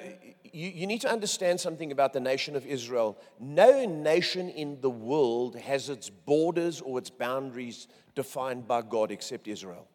[0.51, 3.19] you, you need to understand something about the nation of Israel.
[3.39, 9.47] No nation in the world has its borders or its boundaries defined by God except
[9.47, 9.87] Israel.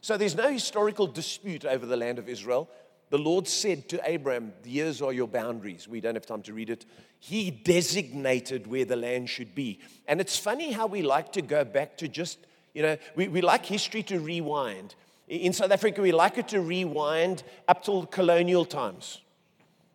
[0.00, 2.70] So there's no historical dispute over the land of Israel.
[3.10, 5.86] The Lord said to Abraham, Here's are your boundaries.
[5.86, 6.86] We don't have time to read it.
[7.18, 9.78] He designated where the land should be.
[10.08, 12.38] And it's funny how we like to go back to just,
[12.72, 14.94] you know, we, we like history to rewind.
[15.28, 19.20] In South Africa, we like it to rewind up till colonial times.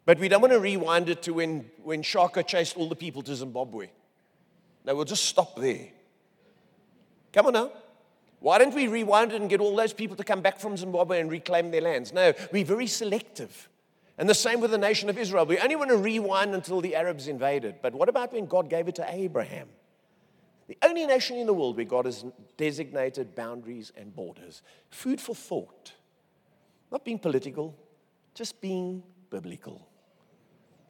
[0.06, 3.22] But we don't want to rewind it to when, when Shaka chased all the people
[3.24, 3.90] to Zimbabwe.
[4.86, 5.88] No, we'll just stop there.
[7.32, 7.72] Come on now.
[8.40, 11.20] Why don't we rewind it and get all those people to come back from Zimbabwe
[11.20, 12.14] and reclaim their lands?
[12.14, 13.70] No, we're very selective.
[14.18, 15.46] And the same with the nation of Israel.
[15.46, 17.76] We only want to rewind until the Arabs invaded.
[17.82, 19.68] But what about when God gave it to Abraham?
[20.70, 22.24] The only nation in the world where God has
[22.56, 24.62] designated boundaries and borders.
[24.92, 25.94] Food for thought.
[26.92, 27.76] Not being political,
[28.36, 29.02] just being
[29.32, 29.90] biblical.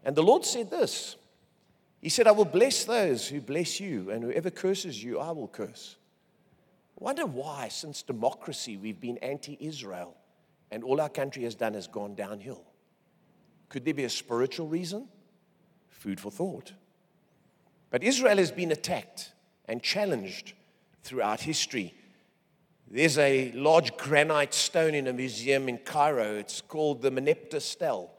[0.04, 1.15] And the Lord said this
[2.02, 5.48] He said, I will bless those who bless you, and whoever curses you, I will
[5.48, 5.96] curse.
[6.98, 10.18] Wonder why, since democracy, we've been anti Israel
[10.72, 12.63] and all our country has done has gone downhill.
[13.70, 15.08] Could there be a spiritual reason?
[15.88, 16.74] Food for thought.
[17.89, 19.32] But Israel has been attacked
[19.70, 20.54] and challenged
[21.04, 21.94] throughout history.
[22.90, 26.34] There's a large granite stone in a museum in Cairo.
[26.36, 28.10] It's called the Merneptah Stele.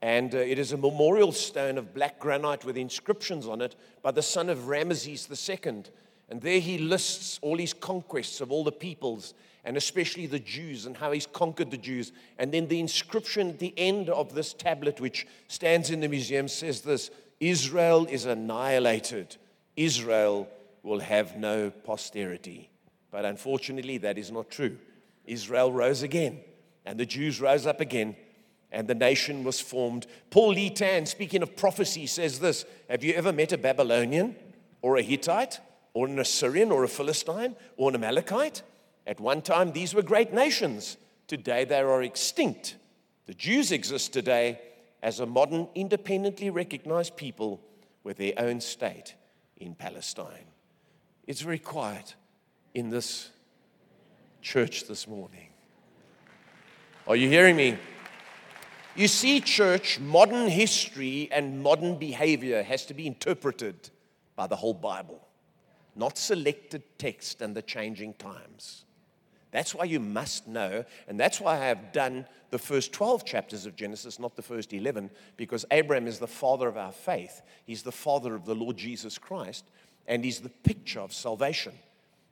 [0.00, 4.12] And uh, it is a memorial stone of black granite with inscriptions on it by
[4.12, 5.82] the son of Ramesses II.
[6.28, 10.86] And there he lists all his conquests of all the peoples, and especially the Jews,
[10.86, 12.12] and how he's conquered the Jews.
[12.38, 16.46] And then the inscription at the end of this tablet, which stands in the museum,
[16.46, 19.36] says this Israel is annihilated.
[19.76, 20.48] Israel
[20.82, 22.70] will have no posterity.
[23.10, 24.78] But unfortunately, that is not true.
[25.24, 26.40] Israel rose again,
[26.84, 28.16] and the Jews rose up again,
[28.72, 30.06] and the nation was formed.
[30.30, 34.36] Paul Lee Tan, speaking of prophecy, says this Have you ever met a Babylonian
[34.80, 35.60] or a Hittite?
[35.94, 38.62] or an Assyrian or a Philistine or an Amalekite.
[39.06, 40.96] At one time, these were great nations.
[41.26, 42.76] Today, they are extinct.
[43.26, 44.60] The Jews exist today
[45.02, 47.60] as a modern, independently recognized people
[48.04, 49.14] with their own state
[49.56, 50.49] in Palestine.
[51.30, 52.16] It's very quiet
[52.74, 53.30] in this
[54.42, 55.46] church this morning.
[57.06, 57.78] Are you hearing me?
[58.96, 63.90] You see, church, modern history and modern behavior has to be interpreted
[64.34, 65.24] by the whole Bible
[65.94, 68.84] not selected text and the changing times.
[69.52, 73.66] That's why you must know, and that's why I have done the first 12 chapters
[73.66, 77.42] of Genesis, not the first 11, because Abraham is the father of our faith.
[77.66, 79.64] He's the father of the Lord Jesus Christ,
[80.06, 81.72] and is the picture of salvation,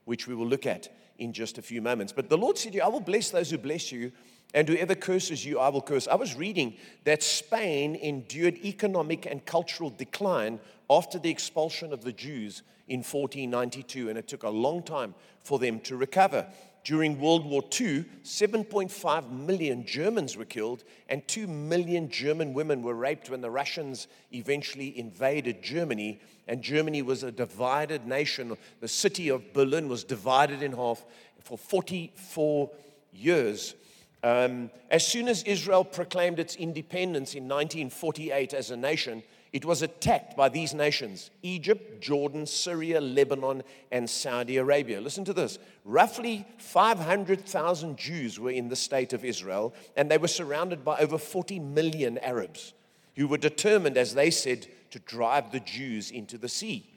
[0.05, 2.13] which we will look at in just a few moments.
[2.13, 4.11] But the Lord said you, I will bless those who bless you,
[4.53, 6.07] and whoever curses you, I will curse.
[6.07, 12.13] I was reading that Spain endured economic and cultural decline after the expulsion of the
[12.13, 16.47] Jews in 1492, and it took a long time for them to recover.
[16.89, 22.95] During World War II, 7.5 million Germans were killed, and 2 million German women were
[22.95, 26.19] raped when the Russians eventually invaded Germany.
[26.47, 28.57] And Germany was a divided nation.
[28.79, 31.05] The city of Berlin was divided in half
[31.43, 32.71] for 44
[33.13, 33.75] years.
[34.23, 39.81] Um, as soon as Israel proclaimed its independence in 1948 as a nation, it was
[39.81, 45.01] attacked by these nations Egypt, Jordan, Syria, Lebanon, and Saudi Arabia.
[45.01, 45.57] Listen to this.
[45.85, 51.17] Roughly 500,000 Jews were in the state of Israel, and they were surrounded by over
[51.17, 52.73] 40 million Arabs
[53.15, 56.89] who were determined, as they said, to drive the Jews into the sea.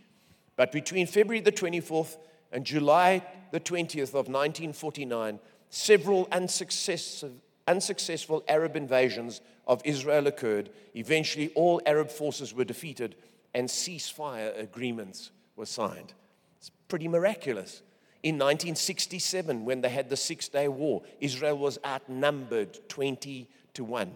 [0.57, 2.17] But between February the 24th
[2.53, 7.33] and July the 20th of 1949, several unsuccessful,
[7.67, 10.71] unsuccessful Arab invasions of Israel occurred.
[10.95, 13.17] Eventually, all Arab forces were defeated
[13.55, 16.15] and ceasefire agreements were signed.
[16.59, 17.83] It's pretty miraculous.
[18.23, 24.13] In 1967, when they had the Six Day War, Israel was outnumbered 20 to 1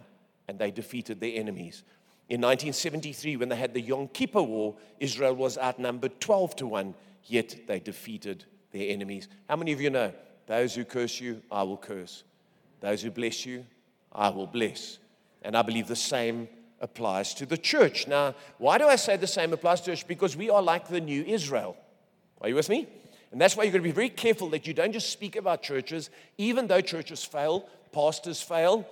[0.47, 1.83] and they defeated their enemies.
[2.29, 6.93] In 1973, when they had the Yom Kippur War, Israel was outnumbered 12 to 1,
[7.25, 9.27] yet they defeated their enemies.
[9.47, 10.13] How many of you know?
[10.45, 12.23] Those who curse you, I will curse.
[12.79, 13.65] Those who bless you,
[14.11, 14.99] I will bless.
[15.41, 16.47] And I believe the same
[16.79, 18.07] applies to the church.
[18.07, 20.07] Now, why do I say the same applies to church?
[20.07, 21.75] Because we are like the new Israel.
[22.41, 22.87] Are you with me?
[23.31, 25.61] And that's why you've got to be very careful that you don't just speak about
[25.61, 28.87] churches, even though churches fail, pastors fail.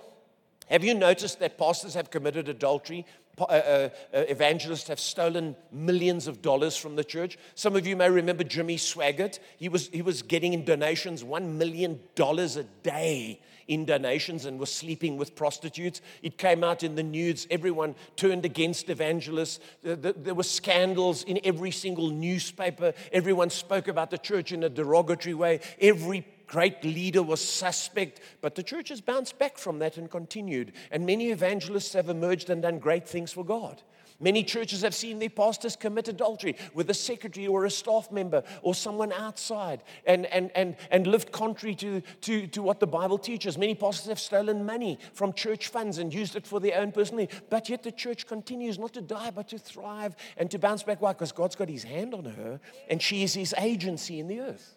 [0.68, 3.06] Have you noticed that pastors have committed adultery?
[3.38, 7.36] Uh, uh, uh, evangelists have stolen millions of dollars from the church.
[7.54, 9.38] Some of you may remember Jimmy Swaggart.
[9.58, 14.72] He was, he was getting in donations $1 million a day in donations and was
[14.72, 16.00] sleeping with prostitutes.
[16.22, 17.46] It came out in the news.
[17.50, 19.60] Everyone turned against evangelists.
[19.82, 22.94] There were scandals in every single newspaper.
[23.12, 25.60] Everyone spoke about the church in a derogatory way.
[25.80, 30.72] Every great leader was suspect, but the church has bounced back from that and continued.
[30.90, 33.82] And many evangelists have emerged and done great things for God.
[34.18, 38.42] Many churches have seen their pastors commit adultery with a secretary or a staff member
[38.62, 43.18] or someone outside and, and, and, and lived contrary to, to, to what the Bible
[43.18, 43.58] teaches.
[43.58, 47.28] Many pastors have stolen money from church funds and used it for their own personally.
[47.50, 51.02] But yet the church continues not to die, but to thrive and to bounce back.
[51.02, 51.12] Why?
[51.12, 54.75] Because God's got his hand on her and she is his agency in the earth.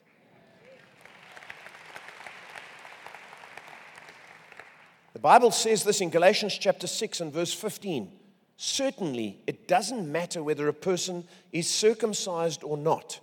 [5.13, 8.11] The Bible says this in Galatians chapter 6 and verse 15.
[8.57, 13.19] Certainly, it doesn't matter whether a person is circumcised or not.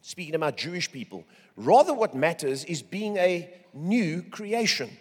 [0.00, 1.24] Speaking about Jewish people,
[1.56, 4.96] rather, what matters is being a new creation,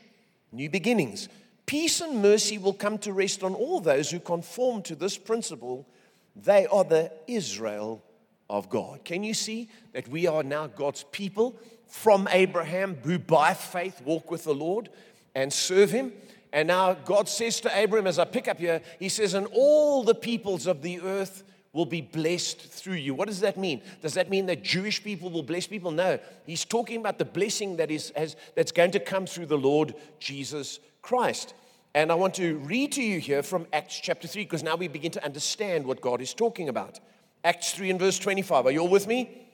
[0.51, 1.29] new beginnings.
[1.67, 5.87] Peace and mercy will come to rest on all those who conform to this principle.
[6.35, 8.03] They are the Israel
[8.49, 9.05] of God.
[9.05, 11.55] Can you see that we are now God's people
[11.87, 14.89] from Abraham who by faith walk with the Lord
[15.35, 16.13] and serve Him?
[16.51, 20.03] And now God says to Abram, as I pick up here, He says, And all
[20.03, 23.13] the peoples of the earth will be blessed through you.
[23.13, 23.81] What does that mean?
[24.01, 25.91] Does that mean that Jewish people will bless people?
[25.91, 26.17] No.
[26.45, 29.93] He's talking about the blessing that is, has, that's going to come through the Lord
[30.17, 31.53] Jesus Christ.
[31.93, 34.87] And I want to read to you here from Acts chapter 3, because now we
[34.87, 37.01] begin to understand what God is talking about.
[37.43, 38.67] Acts 3 and verse 25.
[38.67, 39.47] Are you all with me?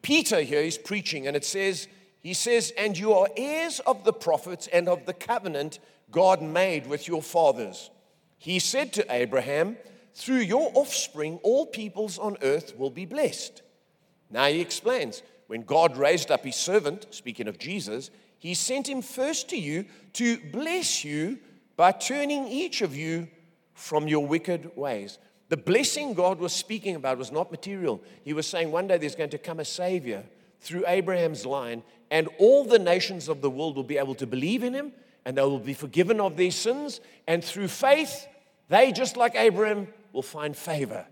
[0.00, 1.88] Peter here is preaching, and it says,
[2.24, 5.78] He says, And you are heirs of the prophets and of the covenant
[6.10, 7.90] God made with your fathers.
[8.38, 9.76] He said to Abraham,
[10.14, 13.60] Through your offspring, all peoples on earth will be blessed.
[14.30, 19.02] Now he explains when God raised up his servant, speaking of Jesus, he sent him
[19.02, 21.38] first to you to bless you
[21.76, 23.28] by turning each of you
[23.74, 25.18] from your wicked ways.
[25.50, 28.02] The blessing God was speaking about was not material.
[28.24, 30.24] He was saying one day there's going to come a Savior
[30.64, 34.62] through Abraham's line, and all the nations of the world will be able to believe
[34.64, 34.92] in him
[35.24, 37.00] and they will be forgiven of their sins.
[37.26, 38.26] And through faith,
[38.68, 41.06] they, just like Abraham, will find favor.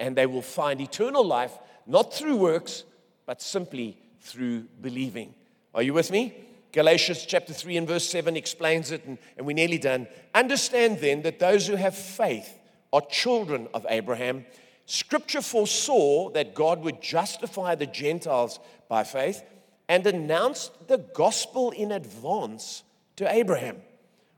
[0.00, 1.52] And they will find eternal life,
[1.86, 2.84] not through works,
[3.26, 5.34] but simply through believing.
[5.74, 6.34] Are you with me?
[6.72, 10.08] Galatians chapter 3 and verse 7 explains it, and, and we're nearly done.
[10.34, 12.58] Understand then that those who have faith
[12.92, 14.44] are children of Abraham.
[14.86, 18.58] Scripture foresaw that God would justify the Gentiles
[18.88, 19.42] by faith
[19.88, 22.82] and announced the gospel in advance
[23.16, 23.82] to Abraham.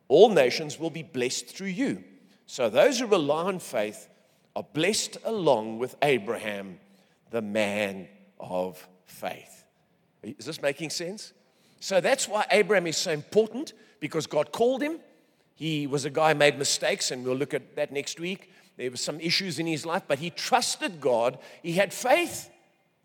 [0.08, 2.04] All nations will be blessed through you.
[2.46, 4.08] So those who rely on faith
[4.54, 6.78] are blessed along with Abraham,
[7.30, 9.64] the man of faith.
[10.22, 11.32] Is this making sense?
[11.80, 15.00] So that's why Abraham is so important because God called him.
[15.54, 18.50] He was a guy who made mistakes, and we'll look at that next week.
[18.76, 21.38] There were some issues in his life, but he trusted God.
[21.62, 22.50] He had faith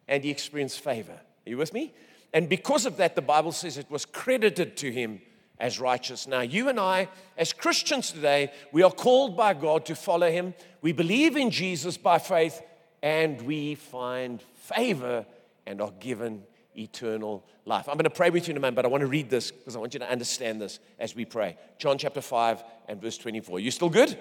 [0.08, 1.14] and he experienced favor.
[1.14, 1.94] Are you with me?
[2.34, 5.22] And because of that, the Bible says it was credited to him
[5.62, 6.28] as righteous.
[6.28, 7.08] Now, you and I,
[7.38, 10.56] as Christians today, we are called by God to follow Him.
[10.82, 12.62] We believe in Jesus by faith,
[13.04, 15.26] and we find favor
[15.68, 16.44] and are given
[16.76, 17.88] eternal life.
[17.88, 19.52] I'm going to pray with you in a moment, but I want to read this
[19.52, 21.58] because I want you to understand this as we pray.
[21.78, 23.60] John chapter 5 and verse 24.
[23.60, 24.18] You still good?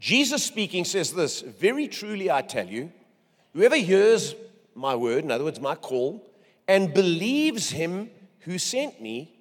[0.00, 2.92] Jesus speaking says this Very truly I tell you,
[3.52, 4.34] whoever hears
[4.74, 6.24] my word, in other words, my call,
[6.66, 9.34] and believes him who sent me,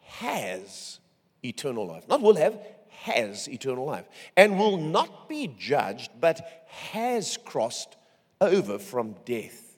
[0.00, 0.98] has
[1.42, 2.06] eternal life.
[2.08, 2.58] Not will have,
[2.90, 4.06] has eternal life.
[4.36, 7.96] And will not be judged, but has crossed
[8.40, 9.76] over from death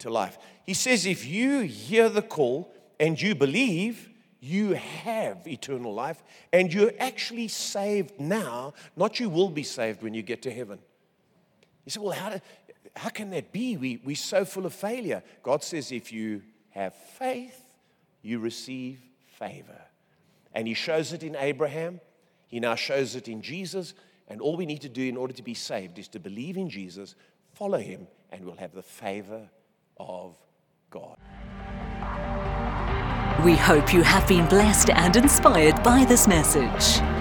[0.00, 0.38] to life.
[0.64, 4.08] He says, if you hear the call and you believe,
[4.44, 6.20] you have eternal life
[6.52, 10.80] and you're actually saved now, not you will be saved when you get to heaven.
[11.84, 12.40] You say, well, how, do,
[12.96, 13.76] how can that be?
[13.76, 15.22] We, we're so full of failure.
[15.44, 17.60] God says, if you have faith,
[18.20, 18.98] you receive
[19.38, 19.80] favor.
[20.52, 22.00] And he shows it in Abraham,
[22.48, 23.94] he now shows it in Jesus.
[24.26, 26.68] And all we need to do in order to be saved is to believe in
[26.68, 27.14] Jesus,
[27.52, 29.48] follow him, and we'll have the favor
[29.98, 30.34] of
[30.90, 31.16] God.
[33.44, 37.11] We hope you have been blessed and inspired by this message.